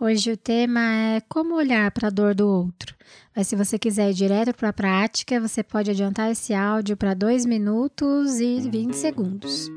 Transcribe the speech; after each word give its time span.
Hoje 0.00 0.30
o 0.30 0.36
tema 0.36 0.78
é 0.78 1.20
como 1.28 1.56
olhar 1.56 1.90
para 1.90 2.06
a 2.06 2.10
dor 2.10 2.32
do 2.32 2.46
outro. 2.46 2.94
Mas 3.34 3.48
se 3.48 3.56
você 3.56 3.76
quiser 3.76 4.10
ir 4.10 4.14
direto 4.14 4.54
para 4.54 4.68
a 4.68 4.72
prática, 4.72 5.40
você 5.40 5.60
pode 5.60 5.90
adiantar 5.90 6.30
esse 6.30 6.54
áudio 6.54 6.96
para 6.96 7.14
2 7.14 7.44
minutos 7.44 8.38
e 8.38 8.60
20 8.60 8.94
segundos. 8.94 9.68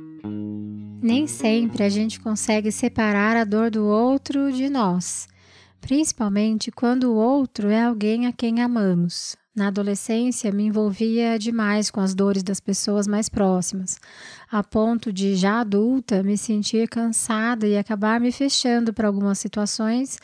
Nem 1.01 1.25
sempre 1.25 1.83
a 1.83 1.89
gente 1.89 2.19
consegue 2.19 2.71
separar 2.71 3.35
a 3.35 3.43
dor 3.43 3.71
do 3.71 3.83
outro 3.83 4.51
de 4.51 4.69
nós, 4.69 5.27
principalmente 5.81 6.69
quando 6.69 7.05
o 7.05 7.15
outro 7.15 7.69
é 7.69 7.81
alguém 7.81 8.27
a 8.27 8.31
quem 8.31 8.61
amamos. 8.61 9.35
Na 9.53 9.67
adolescência, 9.67 10.51
me 10.51 10.63
envolvia 10.63 11.37
demais 11.37 11.91
com 11.91 11.99
as 11.99 12.15
dores 12.15 12.41
das 12.41 12.61
pessoas 12.61 13.05
mais 13.05 13.27
próximas, 13.27 13.99
a 14.49 14.63
ponto 14.63 15.11
de, 15.11 15.35
já 15.35 15.59
adulta, 15.59 16.23
me 16.23 16.37
sentir 16.37 16.87
cansada 16.87 17.67
e 17.67 17.77
acabar 17.77 18.19
me 18.19 18.31
fechando 18.31 18.93
para 18.93 19.07
algumas 19.07 19.39
situações 19.39 20.17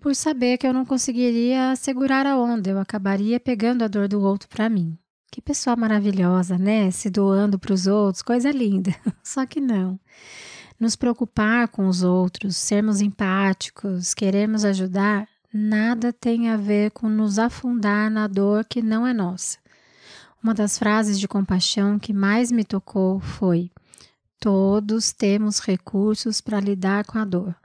por 0.00 0.14
saber 0.16 0.58
que 0.58 0.66
eu 0.66 0.72
não 0.72 0.84
conseguiria 0.84 1.74
segurar 1.76 2.26
a 2.26 2.36
onda, 2.36 2.70
eu 2.70 2.78
acabaria 2.78 3.38
pegando 3.38 3.82
a 3.82 3.88
dor 3.88 4.08
do 4.08 4.20
outro 4.20 4.48
para 4.48 4.68
mim. 4.68 4.98
Que 5.30 5.40
pessoa 5.40 5.76
maravilhosa, 5.76 6.56
né? 6.56 6.90
Se 6.90 7.10
doando 7.10 7.58
para 7.58 7.72
os 7.72 7.86
outros, 7.86 8.22
coisa 8.22 8.50
linda. 8.50 8.94
Só 9.22 9.44
que 9.44 9.60
não. 9.60 9.98
Nos 10.78 10.96
preocupar 10.96 11.68
com 11.68 11.86
os 11.86 12.02
outros, 12.02 12.56
sermos 12.56 13.00
empáticos, 13.00 14.12
queremos 14.12 14.64
ajudar, 14.64 15.26
nada 15.56 16.12
tem 16.12 16.50
a 16.50 16.56
ver 16.56 16.90
com 16.90 17.08
nos 17.08 17.38
afundar 17.38 18.10
na 18.10 18.26
dor 18.26 18.64
que 18.64 18.82
não 18.82 19.06
é 19.06 19.12
nossa. 19.12 19.58
Uma 20.42 20.54
das 20.54 20.78
frases 20.78 21.18
de 21.18 21.26
compaixão 21.26 21.98
que 21.98 22.12
mais 22.12 22.52
me 22.52 22.64
tocou 22.64 23.18
foi: 23.18 23.70
Todos 24.38 25.12
temos 25.12 25.58
recursos 25.58 26.40
para 26.40 26.60
lidar 26.60 27.04
com 27.04 27.18
a 27.18 27.24
dor. 27.24 27.56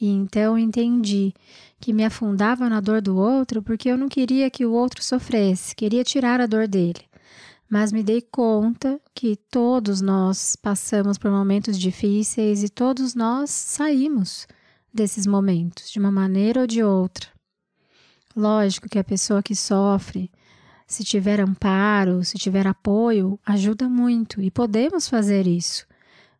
E 0.00 0.08
então 0.08 0.58
entendi 0.58 1.34
que 1.80 1.92
me 1.92 2.04
afundava 2.04 2.68
na 2.68 2.80
dor 2.80 3.02
do 3.02 3.16
outro 3.16 3.62
porque 3.62 3.88
eu 3.88 3.98
não 3.98 4.08
queria 4.08 4.50
que 4.50 4.64
o 4.64 4.72
outro 4.72 5.02
sofresse, 5.02 5.74
queria 5.74 6.02
tirar 6.02 6.40
a 6.40 6.46
dor 6.46 6.66
dele. 6.66 7.02
Mas 7.68 7.92
me 7.92 8.02
dei 8.02 8.20
conta 8.20 9.00
que 9.14 9.36
todos 9.50 10.00
nós 10.00 10.56
passamos 10.56 11.18
por 11.18 11.30
momentos 11.30 11.78
difíceis 11.78 12.62
e 12.62 12.68
todos 12.68 13.14
nós 13.14 13.50
saímos 13.50 14.46
desses 14.94 15.26
momentos, 15.26 15.90
de 15.90 15.98
uma 15.98 16.12
maneira 16.12 16.60
ou 16.60 16.66
de 16.66 16.82
outra. 16.82 17.28
Lógico 18.36 18.88
que 18.88 18.98
a 18.98 19.04
pessoa 19.04 19.42
que 19.42 19.56
sofre, 19.56 20.30
se 20.86 21.02
tiver 21.02 21.40
amparo, 21.40 22.24
se 22.24 22.38
tiver 22.38 22.66
apoio, 22.66 23.38
ajuda 23.44 23.88
muito 23.88 24.40
e 24.40 24.50
podemos 24.50 25.08
fazer 25.08 25.46
isso. 25.46 25.86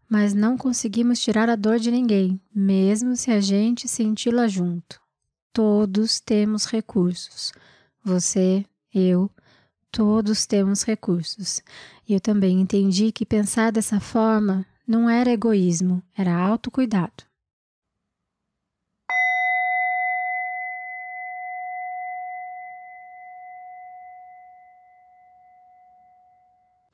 Mas 0.08 0.34
não 0.34 0.56
conseguimos 0.56 1.19
tirar 1.19 1.48
a 1.48 1.56
dor 1.56 1.78
de 1.78 1.91
ninguém, 1.91 2.41
mesmo 2.55 3.16
se 3.16 3.30
a 3.30 3.41
gente 3.41 3.88
senti-la 3.88 4.46
junto. 4.46 5.00
Todos 5.52 6.20
temos 6.20 6.67
recursos. 6.67 7.52
Você, 8.05 8.64
eu, 8.92 9.30
todos 9.90 10.46
temos 10.46 10.83
recursos. 10.83 11.62
E 12.07 12.12
eu 12.12 12.20
também 12.20 12.61
entendi 12.61 13.11
que 13.11 13.24
pensar 13.24 13.73
dessa 13.73 13.98
forma 13.98 14.67
não 14.86 15.08
era 15.08 15.30
egoísmo, 15.30 16.02
era 16.17 16.36
autocuidado. 16.36 17.24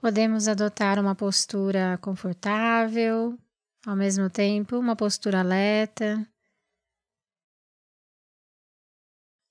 Podemos 0.01 0.49
adotar 0.49 0.99
uma 0.99 1.15
postura 1.15 1.99
confortável, 2.01 3.39
ao 3.85 3.95
mesmo 3.95 4.31
tempo, 4.31 4.79
uma 4.79 4.97
postura 4.97 5.41
alerta. 5.41 6.27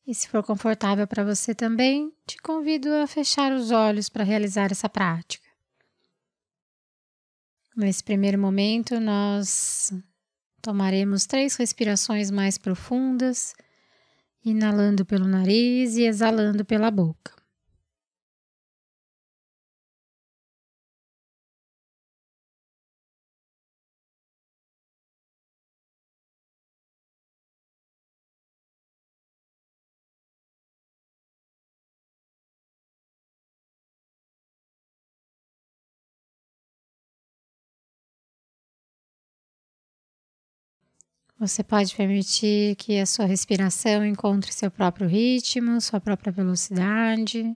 E 0.08 0.16
se 0.16 0.28
for 0.28 0.44
confortável 0.44 1.06
para 1.06 1.24
você 1.24 1.54
também, 1.54 2.12
te 2.26 2.38
convido 2.42 2.92
a 2.96 3.06
fechar 3.06 3.52
os 3.54 3.70
olhos 3.70 4.10
para 4.10 4.24
realizar 4.24 4.72
essa 4.72 4.90
prática. 4.90 5.48
Nesse 7.78 8.04
primeiro 8.04 8.40
momento, 8.40 9.00
nós 9.00 9.94
tomaremos 10.64 11.28
três 11.28 11.56
respirações 11.58 12.32
mais 12.32 12.58
profundas, 12.58 13.54
inalando 14.44 15.06
pelo 15.06 15.28
nariz 15.28 15.96
e 15.96 16.06
exalando 16.06 16.66
pela 16.66 16.90
boca. 16.90 17.39
Você 41.40 41.64
pode 41.64 41.96
permitir 41.96 42.76
que 42.76 43.00
a 43.00 43.06
sua 43.06 43.24
respiração 43.26 44.06
encontre 44.06 44.52
seu 44.52 44.70
próprio 44.70 45.08
ritmo, 45.08 45.80
sua 45.80 46.02
própria 46.02 46.34
velocidade, 46.34 47.56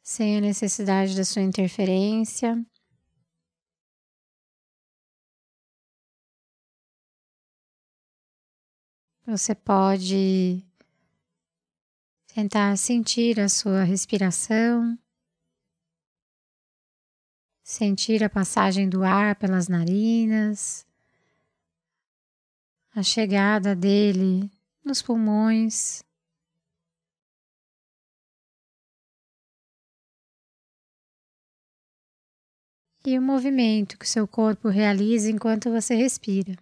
sem 0.00 0.36
a 0.36 0.40
necessidade 0.40 1.16
da 1.16 1.24
sua 1.24 1.42
interferência. 1.42 2.64
Você 9.26 9.52
pode 9.52 10.64
tentar 12.32 12.78
sentir 12.78 13.40
a 13.40 13.48
sua 13.48 13.82
respiração, 13.82 14.96
sentir 17.64 18.22
a 18.22 18.30
passagem 18.30 18.88
do 18.88 19.02
ar 19.02 19.34
pelas 19.34 19.66
narinas 19.66 20.87
a 22.94 23.02
chegada 23.02 23.74
dele 23.74 24.50
nos 24.84 25.02
pulmões. 25.02 26.02
E 33.06 33.18
o 33.18 33.22
movimento 33.22 33.96
que 33.98 34.08
seu 34.08 34.26
corpo 34.28 34.68
realiza 34.68 35.30
enquanto 35.30 35.70
você 35.70 35.94
respira. 35.94 36.56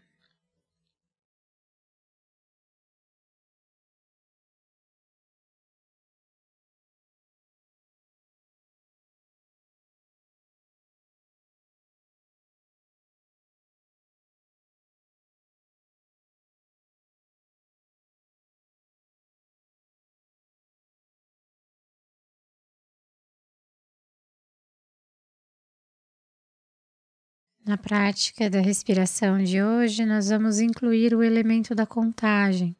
Na 27.67 27.77
prática 27.77 28.49
da 28.49 28.61
respiração 28.61 29.43
de 29.43 29.61
hoje, 29.61 30.07
nós 30.07 30.29
vamos 30.29 30.61
incluir 30.61 31.13
o 31.13 31.21
elemento 31.21 31.75
da 31.75 31.85
contagem. 31.85 32.77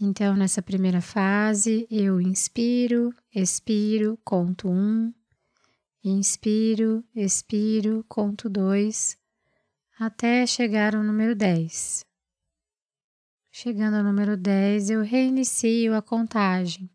Então, 0.00 0.34
nessa 0.34 0.60
primeira 0.60 1.00
fase, 1.00 1.86
eu 1.88 2.20
inspiro, 2.20 3.14
expiro, 3.32 4.18
conto 4.24 4.68
um, 4.68 5.14
inspiro, 6.02 7.04
expiro, 7.14 8.04
conto 8.08 8.50
dois, 8.50 9.16
até 10.00 10.44
chegar 10.48 10.96
ao 10.96 11.04
número 11.04 11.36
10. 11.36 12.04
Chegando 13.52 13.98
ao 13.98 14.02
número 14.02 14.36
10, 14.36 14.90
eu 14.90 15.02
reinicio 15.02 15.94
a 15.94 16.02
contagem. 16.02 16.90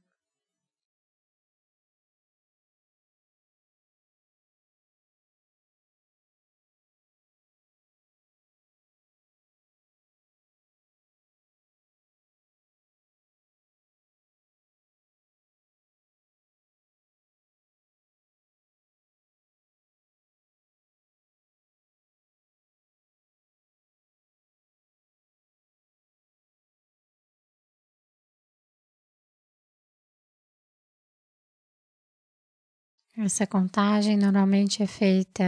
Essa 33.21 33.45
contagem 33.45 34.16
normalmente 34.16 34.81
é 34.81 34.88
feita 34.88 35.44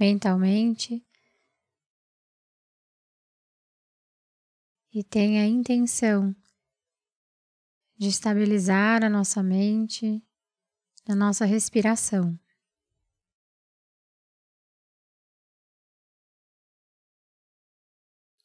mentalmente 0.00 1.04
e 4.90 5.04
tem 5.04 5.38
a 5.38 5.44
intenção 5.44 6.34
de 7.98 8.08
estabilizar 8.08 9.04
a 9.04 9.10
nossa 9.10 9.42
mente 9.42 10.24
na 11.06 11.14
nossa 11.14 11.44
respiração. 11.44 12.34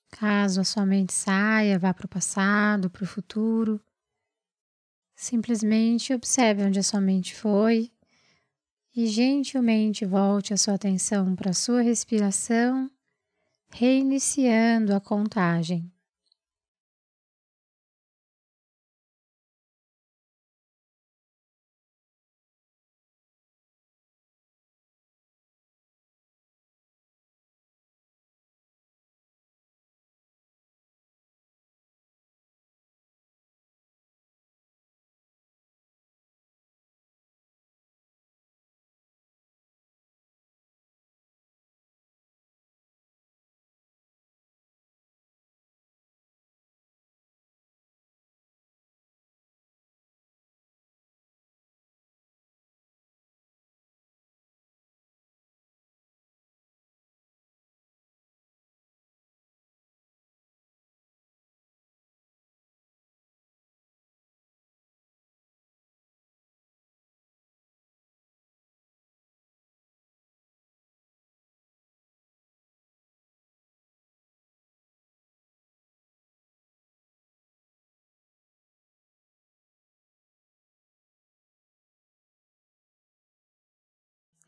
Caso 0.09 0.59
a 0.59 0.65
sua 0.65 0.85
mente 0.85 1.13
saia, 1.13 1.79
vá 1.79 1.93
para 1.93 2.05
o 2.05 2.09
passado, 2.09 2.89
para 2.89 3.05
o 3.05 3.07
futuro, 3.07 3.81
simplesmente 5.15 6.13
observe 6.13 6.65
onde 6.65 6.79
a 6.79 6.83
sua 6.83 6.99
mente 6.99 7.33
foi 7.33 7.93
e 8.97 9.05
gentilmente 9.05 10.07
volte 10.07 10.55
a 10.55 10.57
sua 10.57 10.73
atenção 10.73 11.35
para 11.35 11.51
a 11.51 11.53
sua 11.53 11.81
respiração, 11.81 12.89
reiniciando 13.69 14.91
a 14.91 14.99
contagem. 14.99 15.87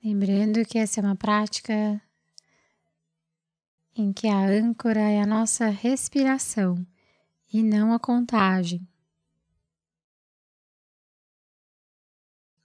Lembrando 0.01 0.65
que 0.65 0.77
essa 0.77 1.01
é 1.01 1.03
uma 1.03 1.15
prática 1.15 2.01
em 3.93 4.13
que 4.13 4.27
a 4.27 4.39
âncora 4.39 5.01
é 5.01 5.21
a 5.21 5.25
nossa 5.25 5.67
respiração 5.67 6.87
e 7.51 7.61
não 7.61 7.93
a 7.93 7.99
contagem. 7.99 8.87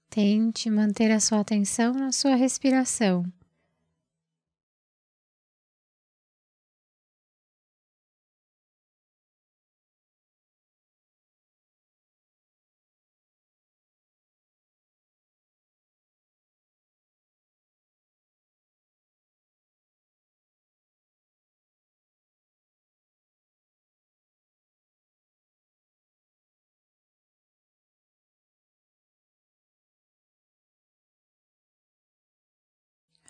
Tente 0.09 0.71
manter 0.71 1.11
a 1.11 1.19
sua 1.19 1.41
atenção 1.41 1.93
na 1.93 2.13
sua 2.13 2.37
respiração. 2.37 3.25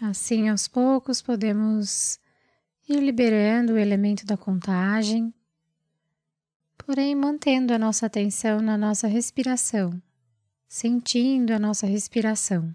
Assim, 0.01 0.49
aos 0.49 0.67
poucos, 0.67 1.23
podemos 1.23 2.19
ir 2.89 3.01
liberando 3.01 3.75
o 3.75 3.79
elemento 3.79 4.27
da 4.27 4.37
contagem, 4.37 5.33
porém 6.77 7.15
mantendo 7.15 7.73
a 7.73 7.79
nossa 7.79 8.07
atenção 8.07 8.61
na 8.61 8.77
nossa 8.77 9.07
respiração, 9.07 10.03
sentindo 10.69 11.53
a 11.53 11.59
nossa 11.59 11.87
respiração. 11.87 12.75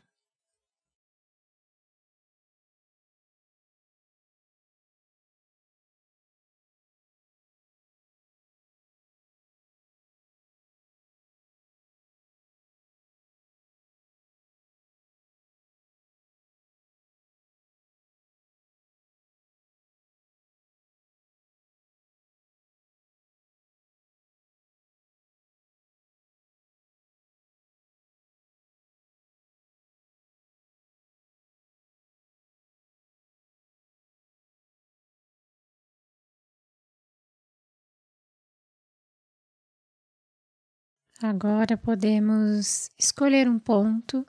Agora 41.22 41.76
podemos 41.76 42.90
escolher 42.98 43.50
um 43.50 43.60
ponto 43.60 44.26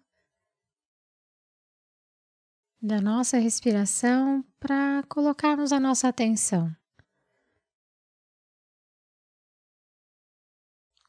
da 2.83 3.01
nossa 3.01 3.39
respiração 3.39 4.45
para 4.59 5.05
colocarmos 5.09 5.73
a 5.73 5.79
nossa 5.79 6.09
atenção. 6.09 6.75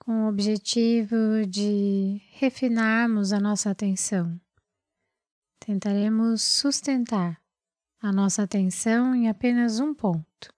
Com 0.06 0.26
o 0.26 0.30
objetivo 0.30 1.48
de 1.50 2.22
refinarmos 2.34 3.34
a 3.34 3.40
nossa 3.40 3.72
atenção, 3.72 4.40
tentaremos 5.60 6.44
sustentar 6.44 7.42
a 8.00 8.12
nossa 8.12 8.44
atenção 8.44 9.16
em 9.16 9.28
apenas 9.28 9.80
um 9.80 9.96
ponto. 9.96 10.54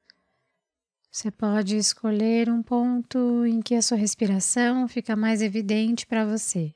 Você 1.13 1.29
pode 1.29 1.77
escolher 1.77 2.49
um 2.49 2.63
ponto 2.63 3.45
em 3.45 3.61
que 3.61 3.75
a 3.75 3.83
sua 3.83 3.95
respiração 3.95 4.87
fica 4.87 5.15
mais 5.15 5.43
evidente 5.43 6.07
para 6.07 6.25
você. 6.25 6.73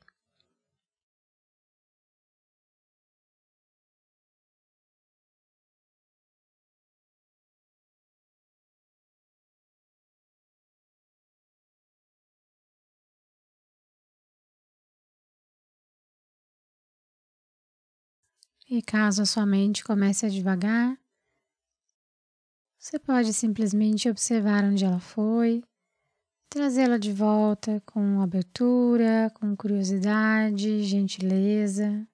E 18.70 18.80
caso 18.80 19.22
a 19.22 19.26
sua 19.26 19.44
mente 19.44 19.82
comece 19.82 20.24
a 20.24 20.28
devagar, 20.28 20.96
você 22.88 22.98
pode 22.98 23.34
simplesmente 23.34 24.08
observar 24.08 24.64
onde 24.64 24.82
ela 24.82 24.98
foi, 24.98 25.62
trazê-la 26.50 26.96
de 26.96 27.12
volta 27.12 27.82
com 27.84 28.22
abertura, 28.22 29.30
com 29.34 29.54
curiosidade, 29.54 30.84
gentileza. 30.84 32.08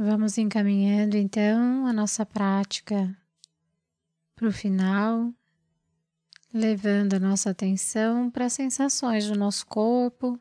Vamos 0.00 0.38
encaminhando 0.38 1.16
então 1.16 1.84
a 1.84 1.92
nossa 1.92 2.24
prática 2.24 3.18
para 4.36 4.46
o 4.46 4.52
final, 4.52 5.34
levando 6.54 7.14
a 7.14 7.18
nossa 7.18 7.50
atenção 7.50 8.30
para 8.30 8.44
as 8.44 8.52
sensações 8.52 9.26
do 9.26 9.36
nosso 9.36 9.66
corpo. 9.66 10.38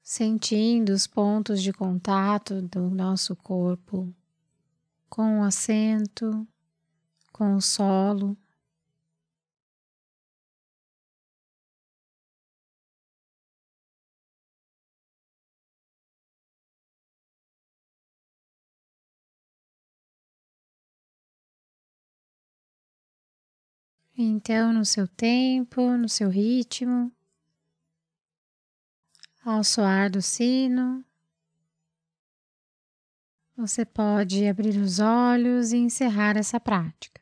Sentindo 0.00 0.92
os 0.92 1.08
pontos 1.08 1.60
de 1.60 1.72
contato 1.72 2.62
do 2.62 2.90
nosso 2.90 3.34
corpo 3.34 4.14
com 5.10 5.40
o 5.40 5.42
assento, 5.42 6.46
com 7.32 7.56
o 7.56 7.60
solo. 7.60 8.36
Então, 24.16 24.72
no 24.72 24.84
seu 24.84 25.08
tempo, 25.08 25.96
no 25.96 26.08
seu 26.08 26.28
ritmo, 26.28 27.10
ao 29.42 29.64
soar 29.64 30.10
do 30.10 30.20
sino, 30.20 31.02
você 33.56 33.84
pode 33.86 34.46
abrir 34.46 34.76
os 34.76 34.98
olhos 34.98 35.72
e 35.72 35.78
encerrar 35.78 36.36
essa 36.36 36.60
prática. 36.60 37.21